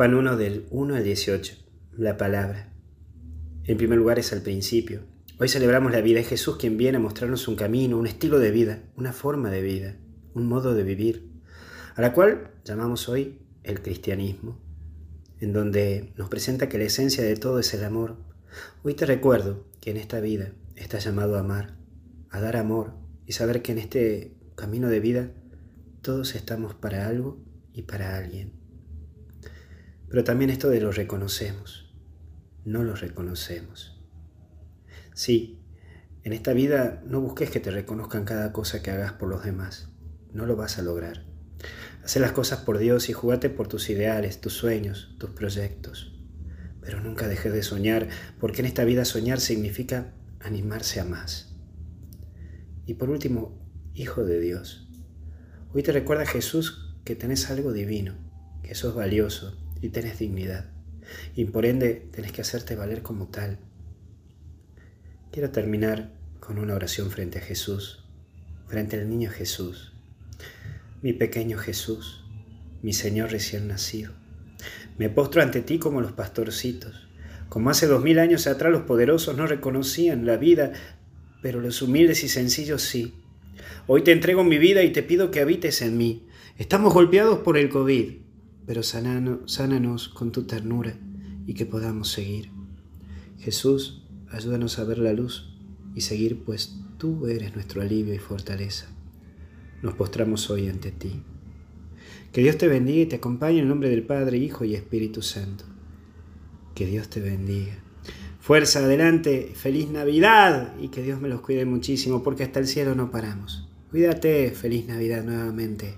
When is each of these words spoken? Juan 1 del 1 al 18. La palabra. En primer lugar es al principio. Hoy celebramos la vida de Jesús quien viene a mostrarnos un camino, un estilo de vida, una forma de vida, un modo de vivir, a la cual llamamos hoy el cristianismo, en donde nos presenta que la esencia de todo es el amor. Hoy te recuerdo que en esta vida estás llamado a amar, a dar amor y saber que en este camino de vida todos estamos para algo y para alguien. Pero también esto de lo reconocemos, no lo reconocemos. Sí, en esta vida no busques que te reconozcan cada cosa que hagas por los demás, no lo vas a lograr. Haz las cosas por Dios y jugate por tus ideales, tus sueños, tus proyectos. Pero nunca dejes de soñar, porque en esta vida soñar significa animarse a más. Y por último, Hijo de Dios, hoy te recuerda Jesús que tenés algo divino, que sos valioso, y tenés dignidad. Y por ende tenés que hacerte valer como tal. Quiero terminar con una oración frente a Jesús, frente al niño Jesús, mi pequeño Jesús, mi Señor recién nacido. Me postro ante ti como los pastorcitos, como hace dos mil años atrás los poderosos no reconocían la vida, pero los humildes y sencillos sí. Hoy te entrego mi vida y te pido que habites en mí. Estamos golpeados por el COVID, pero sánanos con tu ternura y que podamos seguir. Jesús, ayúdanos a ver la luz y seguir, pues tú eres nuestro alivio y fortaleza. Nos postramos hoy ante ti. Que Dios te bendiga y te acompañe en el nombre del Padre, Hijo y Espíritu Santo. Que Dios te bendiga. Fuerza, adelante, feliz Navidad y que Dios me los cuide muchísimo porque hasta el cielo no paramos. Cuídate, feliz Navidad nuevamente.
Juan 0.00 0.14
1 0.14 0.38
del 0.38 0.66
1 0.70 0.94
al 0.94 1.04
18. 1.04 1.56
La 1.98 2.16
palabra. 2.16 2.72
En 3.64 3.76
primer 3.76 3.98
lugar 3.98 4.18
es 4.18 4.32
al 4.32 4.40
principio. 4.40 5.02
Hoy 5.38 5.50
celebramos 5.50 5.92
la 5.92 6.00
vida 6.00 6.20
de 6.20 6.24
Jesús 6.24 6.56
quien 6.56 6.78
viene 6.78 6.96
a 6.96 7.00
mostrarnos 7.00 7.48
un 7.48 7.54
camino, 7.54 7.98
un 7.98 8.06
estilo 8.06 8.38
de 8.38 8.50
vida, 8.50 8.82
una 8.96 9.12
forma 9.12 9.50
de 9.50 9.60
vida, 9.60 9.96
un 10.32 10.46
modo 10.46 10.72
de 10.72 10.84
vivir, 10.84 11.30
a 11.96 12.00
la 12.00 12.14
cual 12.14 12.50
llamamos 12.64 13.10
hoy 13.10 13.40
el 13.62 13.82
cristianismo, 13.82 14.58
en 15.38 15.52
donde 15.52 16.14
nos 16.16 16.30
presenta 16.30 16.70
que 16.70 16.78
la 16.78 16.84
esencia 16.84 17.22
de 17.22 17.36
todo 17.36 17.58
es 17.58 17.74
el 17.74 17.84
amor. 17.84 18.16
Hoy 18.82 18.94
te 18.94 19.04
recuerdo 19.04 19.66
que 19.82 19.90
en 19.90 19.98
esta 19.98 20.18
vida 20.20 20.52
estás 20.76 21.04
llamado 21.04 21.36
a 21.36 21.40
amar, 21.40 21.76
a 22.30 22.40
dar 22.40 22.56
amor 22.56 22.94
y 23.26 23.32
saber 23.32 23.60
que 23.60 23.72
en 23.72 23.78
este 23.78 24.34
camino 24.54 24.88
de 24.88 25.00
vida 25.00 25.30
todos 26.00 26.34
estamos 26.36 26.72
para 26.72 27.06
algo 27.06 27.36
y 27.74 27.82
para 27.82 28.16
alguien. 28.16 28.59
Pero 30.10 30.24
también 30.24 30.50
esto 30.50 30.68
de 30.68 30.80
lo 30.80 30.90
reconocemos, 30.90 31.94
no 32.64 32.82
lo 32.82 32.96
reconocemos. 32.96 33.96
Sí, 35.14 35.62
en 36.24 36.32
esta 36.32 36.52
vida 36.52 37.00
no 37.06 37.20
busques 37.20 37.50
que 37.50 37.60
te 37.60 37.70
reconozcan 37.70 38.24
cada 38.24 38.52
cosa 38.52 38.82
que 38.82 38.90
hagas 38.90 39.12
por 39.12 39.28
los 39.28 39.44
demás, 39.44 39.88
no 40.32 40.46
lo 40.46 40.56
vas 40.56 40.78
a 40.78 40.82
lograr. 40.82 41.24
Haz 42.04 42.16
las 42.16 42.32
cosas 42.32 42.60
por 42.60 42.78
Dios 42.78 43.08
y 43.08 43.12
jugate 43.12 43.50
por 43.50 43.68
tus 43.68 43.88
ideales, 43.88 44.40
tus 44.40 44.54
sueños, 44.54 45.14
tus 45.18 45.30
proyectos. 45.30 46.20
Pero 46.80 47.00
nunca 47.00 47.28
dejes 47.28 47.52
de 47.52 47.62
soñar, 47.62 48.08
porque 48.40 48.62
en 48.62 48.66
esta 48.66 48.84
vida 48.84 49.04
soñar 49.04 49.38
significa 49.38 50.12
animarse 50.40 50.98
a 50.98 51.04
más. 51.04 51.54
Y 52.84 52.94
por 52.94 53.10
último, 53.10 53.60
Hijo 53.94 54.24
de 54.24 54.40
Dios, 54.40 54.88
hoy 55.74 55.82
te 55.82 55.92
recuerda 55.92 56.24
Jesús 56.24 56.96
que 57.04 57.16
tenés 57.16 57.50
algo 57.50 57.72
divino, 57.72 58.14
que 58.62 58.74
sos 58.74 58.94
valioso, 58.94 59.58
y 59.80 59.88
tenés 59.90 60.18
dignidad. 60.18 60.70
Y 61.34 61.46
por 61.46 61.66
ende 61.66 62.08
tenés 62.12 62.32
que 62.32 62.42
hacerte 62.42 62.76
valer 62.76 63.02
como 63.02 63.28
tal. 63.28 63.58
Quiero 65.32 65.50
terminar 65.50 66.12
con 66.40 66.58
una 66.58 66.74
oración 66.74 67.10
frente 67.10 67.38
a 67.38 67.42
Jesús, 67.42 68.04
frente 68.66 68.98
al 68.98 69.08
niño 69.08 69.30
Jesús, 69.30 69.92
mi 71.02 71.12
pequeño 71.12 71.58
Jesús, 71.58 72.24
mi 72.82 72.92
Señor 72.92 73.30
recién 73.30 73.68
nacido. 73.68 74.12
Me 74.98 75.08
postro 75.08 75.42
ante 75.42 75.62
ti 75.62 75.78
como 75.78 76.00
los 76.00 76.12
pastorcitos, 76.12 77.08
como 77.48 77.70
hace 77.70 77.86
dos 77.86 78.02
mil 78.02 78.18
años 78.18 78.46
atrás 78.46 78.72
los 78.72 78.82
poderosos 78.82 79.36
no 79.36 79.46
reconocían 79.46 80.26
la 80.26 80.36
vida, 80.36 80.72
pero 81.42 81.60
los 81.60 81.82
humildes 81.82 82.22
y 82.22 82.28
sencillos 82.28 82.82
sí. 82.82 83.14
Hoy 83.86 84.02
te 84.02 84.12
entrego 84.12 84.44
mi 84.44 84.58
vida 84.58 84.82
y 84.82 84.92
te 84.92 85.02
pido 85.02 85.30
que 85.30 85.40
habites 85.40 85.82
en 85.82 85.96
mí. 85.96 86.28
Estamos 86.58 86.92
golpeados 86.92 87.40
por 87.40 87.56
el 87.56 87.68
COVID, 87.68 88.12
pero 88.66 88.82
sánanos 88.82 90.08
con 90.08 90.32
tu 90.32 90.44
ternura 90.44 90.98
y 91.46 91.54
que 91.54 91.66
podamos 91.66 92.08
seguir. 92.10 92.50
Jesús, 93.38 94.02
ayúdanos 94.30 94.78
a 94.78 94.84
ver 94.84 94.98
la 94.98 95.12
luz 95.12 95.58
y 95.94 96.02
seguir, 96.02 96.44
pues 96.44 96.78
tú 96.98 97.26
eres 97.26 97.54
nuestro 97.54 97.82
alivio 97.82 98.14
y 98.14 98.18
fortaleza. 98.18 98.86
Nos 99.82 99.94
postramos 99.94 100.50
hoy 100.50 100.68
ante 100.68 100.92
ti. 100.92 101.22
Que 102.32 102.42
Dios 102.42 102.58
te 102.58 102.68
bendiga 102.68 103.02
y 103.02 103.06
te 103.06 103.16
acompañe 103.16 103.58
en 103.58 103.64
el 103.64 103.68
nombre 103.68 103.88
del 103.88 104.04
Padre, 104.04 104.38
Hijo 104.38 104.64
y 104.64 104.74
Espíritu 104.74 105.22
Santo. 105.22 105.64
Que 106.74 106.86
Dios 106.86 107.08
te 107.08 107.20
bendiga. 107.20 107.78
Fuerza, 108.40 108.80
adelante, 108.80 109.52
feliz 109.54 109.90
Navidad 109.90 110.74
y 110.80 110.88
que 110.88 111.02
Dios 111.02 111.20
me 111.20 111.28
los 111.28 111.40
cuide 111.40 111.64
muchísimo 111.64 112.22
porque 112.22 112.44
hasta 112.44 112.60
el 112.60 112.66
cielo 112.66 112.94
no 112.94 113.10
paramos. 113.10 113.68
Cuídate, 113.90 114.50
feliz 114.52 114.86
Navidad 114.86 115.24
nuevamente. 115.24 115.96